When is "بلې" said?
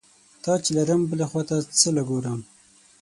1.09-1.27